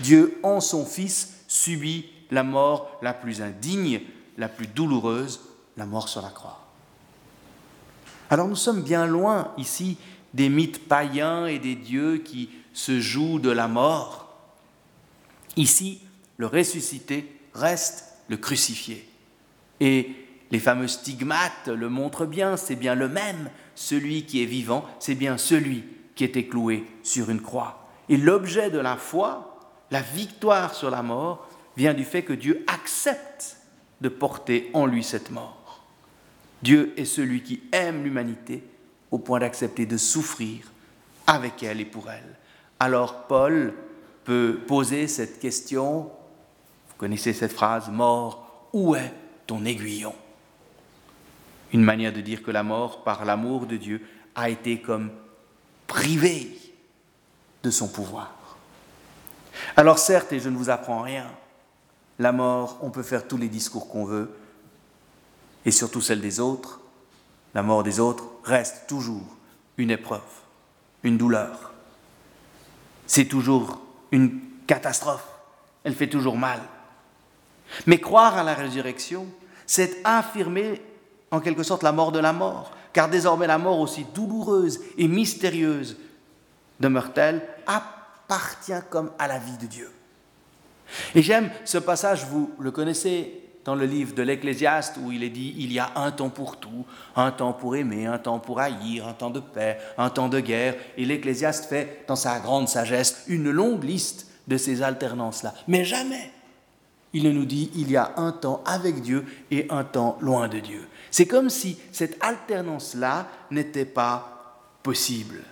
Dieu, 0.00 0.38
en 0.42 0.60
son 0.60 0.84
Fils, 0.84 1.44
subit 1.46 2.06
la 2.30 2.42
mort 2.42 2.98
la 3.02 3.14
plus 3.14 3.42
indigne, 3.42 4.00
la 4.36 4.48
plus 4.48 4.66
douloureuse, 4.66 5.40
la 5.76 5.86
mort 5.86 6.08
sur 6.08 6.22
la 6.22 6.30
croix. 6.30 6.66
Alors 8.30 8.48
nous 8.48 8.56
sommes 8.56 8.82
bien 8.82 9.06
loin 9.06 9.52
ici 9.56 9.96
des 10.34 10.48
mythes 10.48 10.86
païens 10.86 11.46
et 11.46 11.58
des 11.58 11.74
dieux 11.74 12.18
qui 12.18 12.50
se 12.72 13.00
jouent 13.00 13.38
de 13.38 13.50
la 13.50 13.68
mort. 13.68 14.28
Ici, 15.56 16.00
le 16.36 16.46
ressuscité 16.46 17.40
reste 17.54 18.04
le 18.28 18.36
crucifié. 18.36 19.08
Et 19.80 20.14
les 20.50 20.58
fameux 20.58 20.88
stigmates 20.88 21.68
le 21.68 21.88
montrent 21.88 22.26
bien, 22.26 22.56
c'est 22.56 22.76
bien 22.76 22.94
le 22.94 23.08
même, 23.08 23.50
celui 23.74 24.24
qui 24.24 24.42
est 24.42 24.46
vivant, 24.46 24.84
c'est 24.98 25.14
bien 25.14 25.38
celui 25.38 25.84
qui 26.18 26.24
était 26.24 26.46
cloué 26.46 26.84
sur 27.04 27.30
une 27.30 27.40
croix. 27.40 27.86
Et 28.08 28.16
l'objet 28.16 28.70
de 28.70 28.80
la 28.80 28.96
foi, 28.96 29.56
la 29.92 30.00
victoire 30.00 30.74
sur 30.74 30.90
la 30.90 31.00
mort, 31.00 31.48
vient 31.76 31.94
du 31.94 32.02
fait 32.02 32.24
que 32.24 32.32
Dieu 32.32 32.64
accepte 32.66 33.58
de 34.00 34.08
porter 34.08 34.68
en 34.74 34.86
lui 34.86 35.04
cette 35.04 35.30
mort. 35.30 35.84
Dieu 36.60 36.92
est 36.96 37.04
celui 37.04 37.44
qui 37.44 37.62
aime 37.70 38.02
l'humanité 38.02 38.64
au 39.12 39.18
point 39.18 39.38
d'accepter 39.38 39.86
de 39.86 39.96
souffrir 39.96 40.72
avec 41.28 41.62
elle 41.62 41.80
et 41.80 41.84
pour 41.84 42.10
elle. 42.10 42.34
Alors 42.80 43.28
Paul 43.28 43.74
peut 44.24 44.58
poser 44.66 45.06
cette 45.06 45.38
question, 45.38 46.10
vous 46.88 46.96
connaissez 46.96 47.32
cette 47.32 47.52
phrase, 47.52 47.90
mort, 47.90 48.66
où 48.72 48.96
est 48.96 49.14
ton 49.46 49.64
aiguillon? 49.64 50.16
Une 51.72 51.84
manière 51.84 52.12
de 52.12 52.20
dire 52.20 52.42
que 52.42 52.50
la 52.50 52.64
mort, 52.64 53.04
par 53.04 53.24
l'amour 53.24 53.66
de 53.66 53.76
Dieu, 53.76 54.02
a 54.34 54.50
été 54.50 54.80
comme 54.80 55.12
privée 55.88 56.56
de 57.64 57.70
son 57.70 57.88
pouvoir. 57.88 58.32
Alors 59.76 59.98
certes, 59.98 60.32
et 60.32 60.38
je 60.38 60.48
ne 60.48 60.56
vous 60.56 60.70
apprends 60.70 61.02
rien, 61.02 61.26
la 62.20 62.30
mort, 62.30 62.78
on 62.82 62.90
peut 62.90 63.02
faire 63.02 63.26
tous 63.26 63.36
les 63.36 63.48
discours 63.48 63.88
qu'on 63.88 64.04
veut, 64.04 64.30
et 65.64 65.72
surtout 65.72 66.00
celle 66.00 66.20
des 66.20 66.38
autres, 66.38 66.80
la 67.54 67.62
mort 67.62 67.82
des 67.82 67.98
autres 67.98 68.24
reste 68.44 68.86
toujours 68.86 69.36
une 69.76 69.90
épreuve, 69.90 70.20
une 71.02 71.18
douleur. 71.18 71.72
C'est 73.06 73.24
toujours 73.24 73.80
une 74.12 74.40
catastrophe, 74.66 75.26
elle 75.82 75.94
fait 75.94 76.08
toujours 76.08 76.36
mal. 76.36 76.60
Mais 77.86 77.98
croire 77.98 78.36
à 78.36 78.42
la 78.42 78.54
résurrection, 78.54 79.26
c'est 79.66 80.00
affirmer 80.04 80.80
en 81.30 81.40
quelque 81.40 81.62
sorte 81.62 81.82
la 81.82 81.92
mort 81.92 82.12
de 82.12 82.18
la 82.18 82.32
mort, 82.32 82.72
car 82.98 83.08
désormais 83.08 83.46
la 83.46 83.58
mort 83.58 83.78
aussi 83.78 84.04
douloureuse 84.12 84.80
et 84.96 85.06
mystérieuse 85.06 85.96
demeure-t-elle, 86.80 87.46
appartient 87.64 88.72
comme 88.90 89.12
à 89.20 89.28
la 89.28 89.38
vie 89.38 89.56
de 89.56 89.66
Dieu. 89.66 89.88
Et 91.14 91.22
j'aime 91.22 91.48
ce 91.64 91.78
passage, 91.78 92.24
vous 92.24 92.50
le 92.58 92.72
connaissez 92.72 93.40
dans 93.64 93.76
le 93.76 93.86
livre 93.86 94.16
de 94.16 94.22
l'Ecclésiaste 94.24 94.96
où 95.00 95.12
il 95.12 95.22
est 95.22 95.30
dit 95.30 95.54
il 95.58 95.72
y 95.72 95.78
a 95.78 95.92
un 95.94 96.10
temps 96.10 96.28
pour 96.28 96.56
tout, 96.56 96.84
un 97.14 97.30
temps 97.30 97.52
pour 97.52 97.76
aimer, 97.76 98.06
un 98.06 98.18
temps 98.18 98.40
pour 98.40 98.58
haïr, 98.58 99.06
un 99.06 99.12
temps 99.12 99.30
de 99.30 99.38
paix, 99.38 99.78
un 99.96 100.10
temps 100.10 100.28
de 100.28 100.40
guerre. 100.40 100.74
Et 100.96 101.04
l'Ecclésiaste 101.04 101.66
fait, 101.66 102.04
dans 102.08 102.16
sa 102.16 102.40
grande 102.40 102.68
sagesse, 102.68 103.22
une 103.28 103.48
longue 103.48 103.84
liste 103.84 104.26
de 104.48 104.56
ces 104.56 104.82
alternances-là. 104.82 105.54
Mais 105.68 105.84
jamais 105.84 106.32
il 107.12 107.22
ne 107.22 107.30
nous 107.30 107.44
dit 107.44 107.70
il 107.76 107.92
y 107.92 107.96
a 107.96 108.12
un 108.16 108.32
temps 108.32 108.62
avec 108.66 109.02
Dieu 109.02 109.24
et 109.52 109.66
un 109.70 109.84
temps 109.84 110.18
loin 110.20 110.48
de 110.48 110.58
Dieu. 110.58 110.88
C'est 111.10 111.26
comme 111.26 111.50
si 111.50 111.78
cette 111.92 112.22
alternance-là 112.22 113.26
n'était 113.50 113.84
pas 113.84 114.62
possible. 114.82 115.42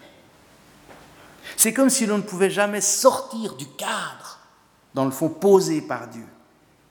C'est 1.56 1.72
comme 1.72 1.90
si 1.90 2.06
l'on 2.06 2.18
ne 2.18 2.22
pouvait 2.22 2.50
jamais 2.50 2.80
sortir 2.80 3.54
du 3.54 3.66
cadre, 3.66 4.40
dans 4.94 5.04
le 5.04 5.10
fond, 5.10 5.28
posé 5.28 5.80
par 5.80 6.08
Dieu. 6.08 6.26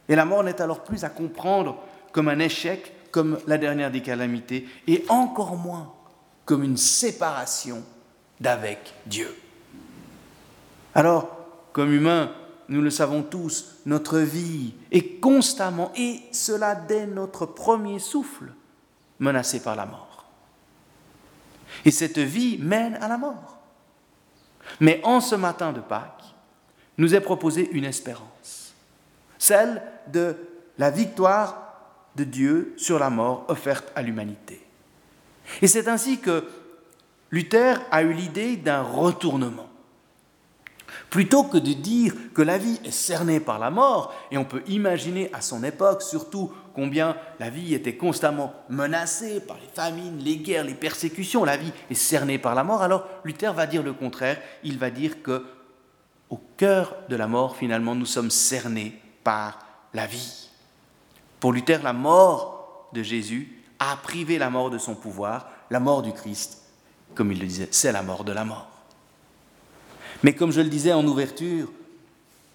Et 0.08 0.16
la 0.16 0.26
mort 0.26 0.44
n'est 0.44 0.62
alors 0.62 0.84
plus 0.84 1.04
à 1.04 1.10
comprendre 1.10 1.78
comme 2.12 2.30
un 2.30 2.40
échec, 2.40 2.94
comme 3.12 3.40
la 3.48 3.58
dernière 3.58 3.92
des 3.92 4.02
calamités, 4.02 4.68
et 4.88 5.04
encore 5.10 5.56
moins 5.56 5.94
comme 6.46 6.64
une 6.64 6.78
séparation 6.78 7.84
d'avec 8.40 8.94
Dieu. 9.06 9.36
Alors, 10.94 11.30
comme 11.74 11.92
humains, 11.92 12.32
nous 12.70 12.82
le 12.82 12.90
savons 12.90 13.24
tous, 13.24 13.76
notre 13.86 14.20
vie 14.20 14.74
est 14.92 15.20
constamment, 15.20 15.92
et 15.96 16.22
cela 16.32 16.76
dès 16.76 17.06
notre 17.06 17.46
premier 17.46 18.00
souffle, 18.00 18.52
menacée 19.20 19.62
par 19.62 19.76
la 19.76 19.86
mort. 19.86 20.26
Et 21.84 21.92
cette 21.92 22.20
vie 22.20 22.58
mène 22.58 22.96
à 22.96 23.08
la 23.08 23.18
mort. 23.18 23.60
Mais 24.80 25.02
en 25.04 25.22
ce 25.22 25.36
matin 25.36 25.72
de 25.72 25.80
Pâques, 25.80 26.24
nous 26.98 27.14
est 27.14 27.22
proposée 27.22 27.70
une 27.72 27.84
espérance, 27.84 28.74
celle 29.38 29.82
de 30.08 30.36
la 30.78 30.90
victoire 30.90 31.66
de 32.16 32.24
Dieu 32.24 32.74
sur 32.78 33.00
la 33.00 33.10
mort 33.10 33.46
offerte 33.50 33.92
à 33.96 34.02
l'humanité. 34.02 34.66
Et 35.62 35.68
c'est 35.68 35.88
ainsi 35.88 36.20
que 36.20 36.46
Luther 37.32 37.82
a 37.92 38.02
eu 38.02 38.14
l'idée 38.14 38.56
d'un 38.56 38.82
retournement. 38.82 39.70
Plutôt 41.10 41.44
que 41.44 41.58
de 41.58 41.74
dire 41.74 42.14
que 42.34 42.42
la 42.42 42.58
vie 42.58 42.80
est 42.84 42.92
cernée 42.92 43.40
par 43.40 43.60
la 43.60 43.70
mort, 43.70 44.14
et 44.32 44.38
on 44.38 44.46
peut 44.46 44.64
imaginer 44.68 45.30
à 45.34 45.42
son 45.42 45.64
époque 45.64 46.02
surtout 46.02 46.52
combien 46.74 47.16
la 47.40 47.50
vie 47.50 47.74
était 47.74 47.96
constamment 47.96 48.54
menacée 48.70 49.40
par 49.40 49.58
les 49.58 49.70
famines, 49.74 50.20
les 50.20 50.38
guerres, 50.38 50.66
les 50.66 50.74
persécutions, 50.74 51.46
la 51.46 51.58
vie 51.58 51.72
est 51.90 51.96
cernée 51.96 52.38
par 52.38 52.54
la 52.54 52.64
mort, 52.64 52.82
alors 52.82 53.08
Luther 53.24 53.54
va 53.54 53.66
dire 53.66 53.84
le 53.84 53.94
contraire, 53.94 54.42
il 54.64 54.78
va 54.78 54.90
dire 54.90 55.22
que 55.22 55.46
au 56.30 56.40
cœur 56.58 56.96
de 57.08 57.16
la 57.16 57.28
mort, 57.28 57.56
finalement, 57.56 57.96
nous 57.96 58.06
sommes 58.06 58.32
cernés 58.32 59.00
par 59.24 59.60
la 59.94 60.08
vie. 60.08 60.50
Pour 61.40 61.54
Luther, 61.54 61.82
la 61.84 61.94
mort 61.94 62.90
de 62.94 63.04
Jésus 63.04 63.64
a 63.80 63.96
privé 63.98 64.38
la 64.38 64.50
mort 64.50 64.70
de 64.70 64.78
son 64.78 64.96
pouvoir, 64.96 65.50
la 65.70 65.80
mort 65.80 66.02
du 66.02 66.12
Christ, 66.12 66.64
comme 67.14 67.32
il 67.32 67.40
le 67.40 67.46
disait, 67.46 67.70
c'est 67.72 67.92
la 67.92 68.02
mort 68.02 68.24
de 68.24 68.32
la 68.32 68.46
mort. 68.46 68.75
Mais 70.24 70.34
comme 70.34 70.52
je 70.52 70.62
le 70.62 70.70
disais 70.70 70.94
en 70.94 71.06
ouverture, 71.06 71.72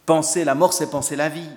penser 0.07 0.45
la 0.45 0.55
mort, 0.55 0.73
c'est 0.73 0.91
penser 0.91 1.17
la 1.17 1.29
vie. 1.29 1.51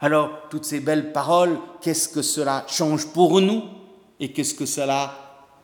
Alors, 0.00 0.48
toutes 0.50 0.64
ces 0.64 0.80
belles 0.80 1.12
paroles, 1.12 1.58
qu'est-ce 1.80 2.08
que 2.08 2.22
cela 2.22 2.64
change 2.68 3.06
pour 3.06 3.40
nous 3.40 3.64
et 4.20 4.32
qu'est-ce 4.32 4.54
que 4.54 4.66
cela 4.66 5.02
a 5.02 5.14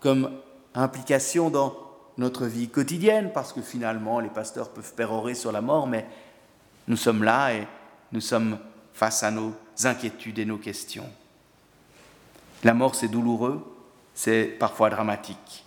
comme 0.00 0.30
implication 0.74 1.50
dans 1.50 1.76
notre 2.16 2.46
vie 2.46 2.68
quotidienne? 2.68 3.30
Parce 3.34 3.52
que 3.52 3.60
finalement, 3.60 4.20
les 4.20 4.30
pasteurs 4.30 4.70
peuvent 4.70 4.94
pérorer 4.94 5.34
sur 5.34 5.52
la 5.52 5.60
mort, 5.60 5.86
mais 5.86 6.06
nous 6.88 6.96
sommes 6.96 7.22
là 7.22 7.52
et 7.54 7.66
nous 8.12 8.20
sommes 8.20 8.58
face 8.94 9.22
à 9.22 9.30
nos 9.30 9.52
inquiétudes 9.84 10.38
et 10.38 10.44
nos 10.44 10.58
questions. 10.58 11.08
La 12.64 12.74
mort, 12.74 12.94
c'est 12.94 13.08
douloureux, 13.08 13.62
c'est 14.14 14.44
parfois 14.44 14.90
dramatique. 14.90 15.64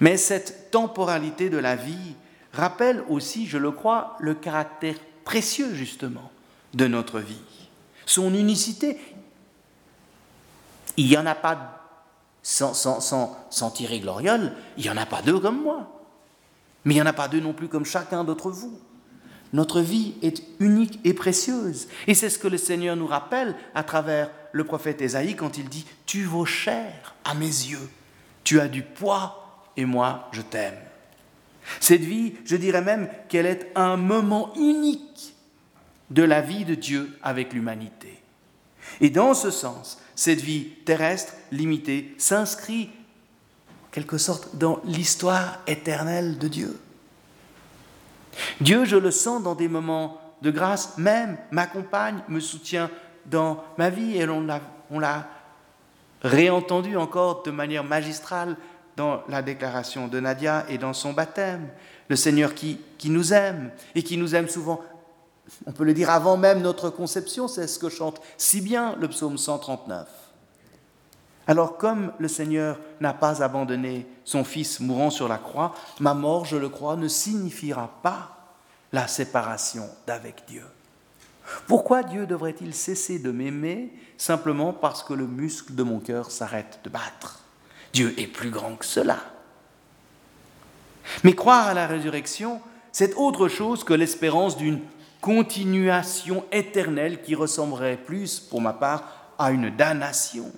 Mais 0.00 0.16
cette 0.16 0.70
temporalité 0.70 1.48
de 1.50 1.58
la 1.58 1.76
vie 1.76 2.14
rappelle 2.56 3.04
aussi, 3.08 3.46
je 3.46 3.58
le 3.58 3.70
crois, 3.70 4.16
le 4.18 4.34
caractère 4.34 4.96
précieux 5.24 5.74
justement 5.74 6.30
de 6.74 6.86
notre 6.86 7.20
vie, 7.20 7.42
son 8.06 8.34
unicité. 8.34 8.98
Il 10.96 11.06
n'y 11.06 11.16
en 11.16 11.26
a 11.26 11.34
pas, 11.34 11.82
sans, 12.42 12.74
sans, 12.74 13.70
tirer 13.70 14.00
gloriole, 14.00 14.54
il 14.76 14.84
n'y 14.84 14.90
en 14.90 14.96
a 14.96 15.06
pas 15.06 15.22
deux 15.22 15.38
comme 15.38 15.62
moi, 15.62 16.02
mais 16.84 16.94
il 16.94 16.96
n'y 16.96 17.02
en 17.02 17.06
a 17.06 17.12
pas 17.12 17.28
deux 17.28 17.40
non 17.40 17.52
plus 17.52 17.68
comme 17.68 17.84
chacun 17.84 18.24
d'entre 18.24 18.50
vous. 18.50 18.80
Notre 19.52 19.80
vie 19.80 20.14
est 20.22 20.42
unique 20.58 20.98
et 21.04 21.14
précieuse. 21.14 21.88
Et 22.06 22.14
c'est 22.14 22.30
ce 22.30 22.38
que 22.38 22.48
le 22.48 22.58
Seigneur 22.58 22.96
nous 22.96 23.06
rappelle 23.06 23.54
à 23.74 23.84
travers 23.84 24.30
le 24.52 24.64
prophète 24.64 25.00
Ésaïe 25.00 25.36
quand 25.36 25.58
il 25.58 25.68
dit, 25.68 25.86
Tu 26.04 26.24
vaux 26.24 26.44
cher 26.44 27.14
à 27.24 27.34
mes 27.34 27.46
yeux, 27.46 27.90
tu 28.42 28.60
as 28.60 28.68
du 28.68 28.82
poids 28.82 29.62
et 29.76 29.84
moi 29.84 30.28
je 30.32 30.42
t'aime. 30.42 30.74
Cette 31.80 32.02
vie, 32.02 32.34
je 32.44 32.56
dirais 32.56 32.82
même 32.82 33.08
qu'elle 33.28 33.46
est 33.46 33.70
un 33.74 33.96
moment 33.96 34.52
unique 34.56 35.34
de 36.10 36.22
la 36.22 36.40
vie 36.40 36.64
de 36.64 36.74
Dieu 36.74 37.18
avec 37.22 37.52
l'humanité. 37.52 38.22
Et 39.00 39.10
dans 39.10 39.34
ce 39.34 39.50
sens, 39.50 40.00
cette 40.14 40.40
vie 40.40 40.68
terrestre 40.84 41.34
limitée 41.50 42.14
s'inscrit 42.18 42.90
en 43.84 43.90
quelque 43.90 44.18
sorte 44.18 44.56
dans 44.56 44.80
l'histoire 44.84 45.58
éternelle 45.66 46.38
de 46.38 46.48
Dieu. 46.48 46.80
Dieu, 48.60 48.84
je 48.84 48.96
le 48.96 49.10
sens 49.10 49.42
dans 49.42 49.54
des 49.54 49.68
moments 49.68 50.20
de 50.42 50.50
grâce, 50.50 50.96
même 50.98 51.38
m'accompagne, 51.50 52.20
me 52.28 52.40
soutient 52.40 52.90
dans 53.26 53.64
ma 53.78 53.90
vie, 53.90 54.16
et 54.16 54.28
on 54.28 54.98
l'a 55.00 55.28
réentendu 56.22 56.96
encore 56.96 57.42
de 57.42 57.50
manière 57.50 57.84
magistrale 57.84 58.56
dans 58.96 59.22
la 59.28 59.42
déclaration 59.42 60.08
de 60.08 60.18
Nadia 60.18 60.64
et 60.68 60.78
dans 60.78 60.94
son 60.94 61.12
baptême. 61.12 61.68
Le 62.08 62.16
Seigneur 62.16 62.54
qui, 62.54 62.80
qui 62.98 63.10
nous 63.10 63.32
aime 63.32 63.70
et 63.94 64.02
qui 64.02 64.16
nous 64.16 64.34
aime 64.34 64.48
souvent, 64.48 64.80
on 65.66 65.72
peut 65.72 65.84
le 65.84 65.94
dire 65.94 66.10
avant 66.10 66.36
même 66.36 66.60
notre 66.60 66.90
conception, 66.90 67.46
c'est 67.46 67.66
ce 67.66 67.78
que 67.78 67.88
chante 67.88 68.20
si 68.38 68.60
bien 68.60 68.96
le 68.98 69.08
psaume 69.08 69.38
139. 69.38 70.08
Alors 71.46 71.76
comme 71.76 72.12
le 72.18 72.26
Seigneur 72.26 72.80
n'a 73.00 73.12
pas 73.12 73.42
abandonné 73.42 74.06
son 74.24 74.42
Fils 74.42 74.80
mourant 74.80 75.10
sur 75.10 75.28
la 75.28 75.38
croix, 75.38 75.74
ma 76.00 76.14
mort, 76.14 76.44
je 76.44 76.56
le 76.56 76.68
crois, 76.68 76.96
ne 76.96 77.06
signifiera 77.06 78.00
pas 78.02 78.30
la 78.92 79.06
séparation 79.06 79.88
d'avec 80.06 80.42
Dieu. 80.48 80.64
Pourquoi 81.68 82.02
Dieu 82.02 82.26
devrait-il 82.26 82.74
cesser 82.74 83.20
de 83.20 83.30
m'aimer? 83.30 83.92
Simplement 84.16 84.72
parce 84.72 85.04
que 85.04 85.14
le 85.14 85.28
muscle 85.28 85.74
de 85.74 85.82
mon 85.84 86.00
cœur 86.00 86.32
s'arrête 86.32 86.80
de 86.82 86.90
battre 86.90 87.45
Dieu 87.96 88.14
est 88.18 88.26
plus 88.26 88.50
grand 88.50 88.76
que 88.76 88.84
cela. 88.84 89.16
Mais 91.24 91.32
croire 91.32 91.68
à 91.68 91.72
la 91.72 91.86
résurrection, 91.86 92.60
c'est 92.92 93.14
autre 93.14 93.48
chose 93.48 93.84
que 93.84 93.94
l'espérance 93.94 94.58
d'une 94.58 94.80
continuation 95.22 96.44
éternelle 96.52 97.22
qui 97.22 97.34
ressemblerait 97.34 97.96
plus, 97.96 98.38
pour 98.38 98.60
ma 98.60 98.74
part, 98.74 99.32
à 99.38 99.50
une 99.50 99.74
damnation. 99.74 100.52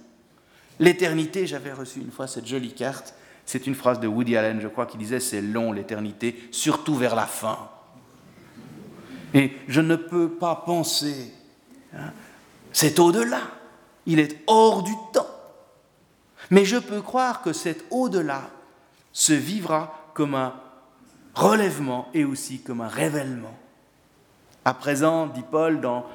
L'éternité, 0.81 1.47
j'avais 1.47 1.73
reçu 1.73 2.01
une 2.01 2.11
fois 2.11 2.27
cette 2.27 2.49
jolie 2.49 2.75
carte, 2.75 3.15
c'est 3.47 3.69
une 3.69 3.77
phrase 3.77 4.01
de 4.01 4.09
Woody 4.09 4.37
Allen, 4.37 4.61
je 4.61 4.67
crois, 4.67 4.87
qui 4.87 4.99
disait 4.99 5.21
c'est 5.21 5.41
long 5.41 5.71
l'éternité, 5.71 6.49
surtout 6.51 6.97
vers 6.97 7.15
la 7.15 7.27
fin. 7.27 7.71
Et 9.33 9.53
je 9.69 9.81
ne 9.81 9.95
peux 9.95 10.29
pas 10.29 10.57
penser, 10.67 11.33
hein, 11.95 12.11
c'est 12.73 12.99
au-delà, 12.99 13.43
il 14.07 14.19
est 14.19 14.43
hors 14.49 14.83
du 14.83 14.95
temps. 15.13 15.28
Mais 16.51 16.65
je 16.65 16.77
peux 16.77 17.03
croire 17.03 17.43
que 17.43 17.53
cet 17.53 17.85
au-delà 17.91 18.43
se 19.13 19.33
vivra 19.33 20.11
comme 20.15 20.35
un 20.35 20.55
relèvement 21.35 22.09
et 22.15 22.25
aussi 22.25 22.61
comme 22.61 22.81
un 22.81 22.89
révèlement. 22.89 23.57
À 24.65 24.75
présent, 24.75 25.27
dit 25.27 25.45
Paul 25.51 25.81
dans 25.81 26.07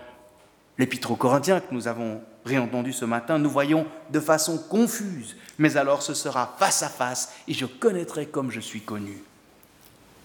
l'Épître 0.78 1.12
aux 1.12 1.16
Corinthiens 1.16 1.60
que 1.60 1.74
nous 1.74 1.88
avons 1.88 2.22
réentendu 2.46 2.92
ce 2.92 3.06
matin, 3.06 3.38
nous 3.38 3.50
voyons 3.50 3.86
de 4.10 4.20
façon 4.20 4.58
confuse, 4.58 5.36
mais 5.58 5.78
alors 5.78 6.02
ce 6.02 6.14
sera 6.14 6.56
face 6.60 6.84
à 6.84 6.90
face 6.90 7.32
et 7.48 7.54
je 7.54 7.66
connaîtrai 7.66 8.26
comme 8.26 8.52
je 8.52 8.60
suis 8.60 8.82
connu. 8.82 9.24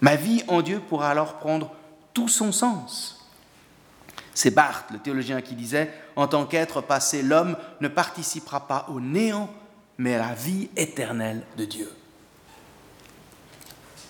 Ma 0.01 0.17
vie 0.17 0.43
en 0.49 0.63
Dieu 0.63 0.81
pourra 0.81 1.11
alors 1.11 1.35
prendre 1.35 1.71
tout 2.15 2.29
son 2.29 2.53
sens. 2.53 3.27
C'est 4.35 4.53
Barthes, 4.53 4.93
le 4.93 4.99
théologien, 4.99 5.41
qui 5.41 5.55
disait, 5.55 5.93
en 6.15 6.29
tant 6.29 6.47
qu'être 6.47 6.81
passé, 6.81 7.23
l'homme 7.23 7.57
ne 7.81 7.89
participera 7.89 8.69
pas 8.69 8.87
au 8.89 9.01
néant 9.01 9.51
mais 9.99 10.17
la 10.17 10.33
vie 10.33 10.71
éternelle 10.77 11.43
de 11.57 11.65
Dieu. 11.65 11.91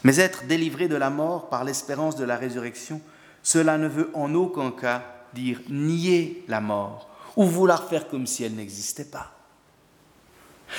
Mais 0.04 0.20
être 0.20 0.46
délivré 0.46 0.86
de 0.86 0.96
la 0.96 1.10
mort 1.10 1.48
par 1.48 1.64
l'espérance 1.64 2.16
de 2.16 2.24
la 2.24 2.36
résurrection, 2.36 3.00
cela 3.42 3.78
ne 3.78 3.88
veut 3.88 4.10
en 4.14 4.34
aucun 4.34 4.70
cas 4.70 5.02
dire 5.34 5.60
nier 5.68 6.44
la 6.48 6.60
mort 6.60 7.08
ou 7.36 7.44
vouloir 7.44 7.88
faire 7.88 8.08
comme 8.08 8.26
si 8.26 8.44
elle 8.44 8.54
n'existait 8.54 9.04
pas. 9.04 9.32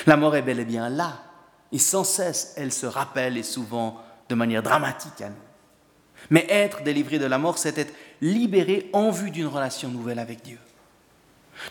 La 0.06 0.16
mort 0.16 0.36
est 0.36 0.42
bel 0.42 0.60
et 0.60 0.64
bien 0.64 0.88
là, 0.88 1.22
et 1.72 1.78
sans 1.78 2.04
cesse 2.04 2.54
elle 2.56 2.72
se 2.72 2.86
rappelle 2.86 3.36
et 3.36 3.42
souvent 3.42 4.00
de 4.28 4.34
manière 4.34 4.62
dramatique 4.62 5.20
à 5.20 5.28
nous. 5.28 5.34
Mais 6.28 6.46
être 6.48 6.82
délivré 6.82 7.18
de 7.18 7.26
la 7.26 7.38
mort, 7.38 7.58
c'est 7.58 7.78
être 7.78 7.94
libéré 8.20 8.90
en 8.92 9.10
vue 9.10 9.30
d'une 9.30 9.46
relation 9.46 9.88
nouvelle 9.88 10.18
avec 10.18 10.42
Dieu. 10.42 10.58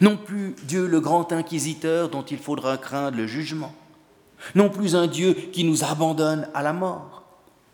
Non 0.02 0.18
plus 0.18 0.56
Dieu 0.64 0.88
le 0.88 1.00
grand 1.00 1.32
inquisiteur 1.32 2.10
dont 2.10 2.24
il 2.24 2.38
faudra 2.38 2.78
craindre 2.78 3.18
le 3.18 3.28
jugement. 3.28 3.74
Non 4.56 4.70
plus 4.70 4.96
un 4.96 5.08
Dieu 5.08 5.34
qui 5.34 5.64
nous 5.64 5.84
abandonne 5.84 6.48
à 6.54 6.64
la 6.64 6.74
mort, 6.74 7.24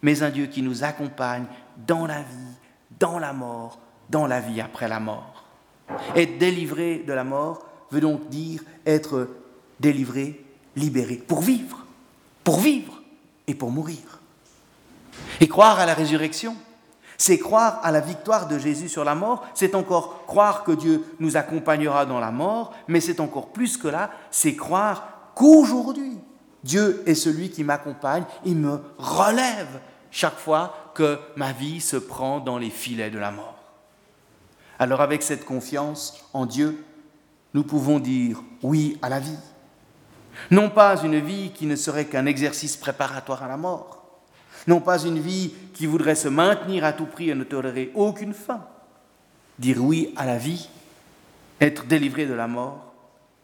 mais 0.01 0.23
un 0.23 0.29
Dieu 0.29 0.47
qui 0.47 0.61
nous 0.61 0.83
accompagne 0.83 1.45
dans 1.87 2.05
la 2.05 2.19
vie, 2.19 2.55
dans 2.99 3.19
la 3.19 3.33
mort, 3.33 3.79
dans 4.09 4.27
la 4.27 4.39
vie 4.39 4.61
après 4.61 4.87
la 4.87 4.99
mort. 4.99 5.43
Être 6.15 6.37
délivré 6.37 7.03
de 7.05 7.13
la 7.13 7.23
mort 7.23 7.65
veut 7.91 8.01
donc 8.01 8.29
dire 8.29 8.61
être 8.85 9.29
délivré, 9.79 10.43
libéré, 10.75 11.15
pour 11.15 11.41
vivre, 11.41 11.85
pour 12.43 12.59
vivre 12.59 13.01
et 13.47 13.53
pour 13.53 13.71
mourir. 13.71 14.19
Et 15.39 15.47
croire 15.47 15.79
à 15.79 15.85
la 15.85 15.93
résurrection, 15.93 16.55
c'est 17.17 17.37
croire 17.37 17.79
à 17.83 17.91
la 17.91 17.99
victoire 17.99 18.47
de 18.47 18.57
Jésus 18.57 18.89
sur 18.89 19.03
la 19.03 19.15
mort, 19.15 19.45
c'est 19.53 19.75
encore 19.75 20.25
croire 20.25 20.63
que 20.63 20.71
Dieu 20.71 21.03
nous 21.19 21.37
accompagnera 21.37 22.05
dans 22.05 22.19
la 22.19 22.31
mort, 22.31 22.73
mais 22.87 22.99
c'est 22.99 23.19
encore 23.19 23.49
plus 23.49 23.77
que 23.77 23.87
là, 23.87 24.11
c'est 24.31 24.55
croire 24.55 25.31
qu'aujourd'hui, 25.35 26.17
Dieu 26.63 27.03
est 27.05 27.15
celui 27.15 27.49
qui 27.49 27.63
m'accompagne, 27.63 28.23
il 28.43 28.57
me 28.57 28.79
relève 28.97 29.79
chaque 30.11 30.37
fois 30.37 30.91
que 30.93 31.19
ma 31.35 31.51
vie 31.51 31.81
se 31.81 31.97
prend 31.97 32.39
dans 32.39 32.57
les 32.57 32.69
filets 32.69 33.11
de 33.11 33.19
la 33.19 33.31
mort. 33.31 33.59
Alors 34.79 35.01
avec 35.01 35.23
cette 35.23 35.45
confiance 35.45 36.25
en 36.33 36.45
Dieu, 36.45 36.83
nous 37.53 37.63
pouvons 37.63 37.99
dire 37.99 38.41
oui 38.63 38.97
à 39.01 39.09
la 39.09 39.19
vie. 39.19 39.37
Non 40.51 40.69
pas 40.69 41.01
une 41.03 41.19
vie 41.19 41.51
qui 41.51 41.65
ne 41.65 41.75
serait 41.75 42.05
qu'un 42.05 42.25
exercice 42.25 42.75
préparatoire 42.75 43.43
à 43.43 43.47
la 43.47 43.57
mort, 43.57 44.04
non 44.67 44.81
pas 44.81 45.03
une 45.03 45.19
vie 45.19 45.53
qui 45.73 45.85
voudrait 45.85 46.15
se 46.15 46.27
maintenir 46.27 46.83
à 46.83 46.93
tout 46.93 47.05
prix 47.05 47.29
et 47.29 47.35
ne 47.35 47.43
tolérer 47.43 47.91
aucune 47.95 48.33
fin. 48.33 48.65
Dire 49.59 49.83
oui 49.83 50.13
à 50.15 50.25
la 50.25 50.37
vie, 50.37 50.69
être 51.61 51.85
délivré 51.85 52.25
de 52.25 52.33
la 52.33 52.47
mort, 52.47 52.93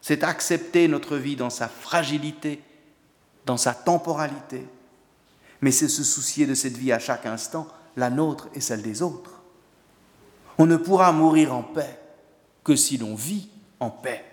c'est 0.02 0.24
accepter 0.24 0.88
notre 0.88 1.18
vie 1.18 1.36
dans 1.36 1.50
sa 1.50 1.68
fragilité, 1.68 2.62
dans 3.46 3.58
sa 3.58 3.74
temporalité, 3.74 4.66
mais 5.62 5.72
c'est 5.72 5.88
se 5.88 6.04
soucier 6.04 6.46
de 6.46 6.56
cette 6.56 6.78
vie 6.78 6.92
à 6.92 7.00
chaque 7.00 7.26
instant, 7.26 7.68
la 7.96 8.10
nôtre 8.10 8.50
et 8.56 8.62
celle 8.62 8.82
des 8.82 9.02
autres. 9.02 9.42
On 10.58 10.66
ne 10.66 10.78
pourra 10.78 11.12
mourir 11.12 11.54
en 11.54 11.64
paix 11.64 12.00
que 12.64 12.76
si 12.76 12.98
l'on 12.98 13.16
vit 13.16 13.50
en 13.80 13.90
paix. 13.90 14.24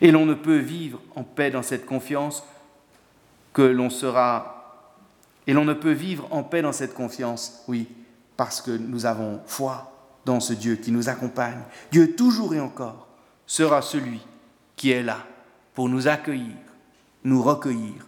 Et 0.00 0.10
l'on 0.10 0.26
ne 0.26 0.34
peut 0.34 0.58
vivre 0.58 1.00
en 1.14 1.22
paix 1.22 1.50
dans 1.50 1.62
cette 1.62 1.86
confiance 1.86 2.42
que 3.52 3.62
l'on 3.62 3.90
sera... 3.90 4.61
Et 5.46 5.52
l'on 5.52 5.64
ne 5.64 5.74
peut 5.74 5.92
vivre 5.92 6.28
en 6.30 6.42
paix 6.42 6.62
dans 6.62 6.72
cette 6.72 6.94
confiance, 6.94 7.64
oui, 7.68 7.88
parce 8.36 8.60
que 8.60 8.70
nous 8.70 9.06
avons 9.06 9.40
foi 9.46 9.92
dans 10.24 10.40
ce 10.40 10.52
Dieu 10.52 10.76
qui 10.76 10.92
nous 10.92 11.08
accompagne. 11.08 11.62
Dieu 11.90 12.14
toujours 12.14 12.54
et 12.54 12.60
encore 12.60 13.08
sera 13.46 13.82
celui 13.82 14.20
qui 14.76 14.90
est 14.90 15.02
là 15.02 15.18
pour 15.74 15.88
nous 15.88 16.08
accueillir, 16.08 16.56
nous 17.24 17.42
recueillir 17.42 18.06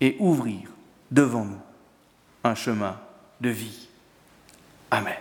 et 0.00 0.16
ouvrir 0.20 0.70
devant 1.10 1.44
nous 1.44 1.60
un 2.44 2.54
chemin 2.54 2.98
de 3.40 3.50
vie. 3.50 3.88
Amen. 4.90 5.16